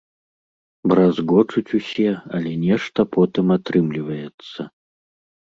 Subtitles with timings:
[0.93, 2.07] Бразгочуць усе,
[2.39, 4.61] але нешта потым атрымліваецца.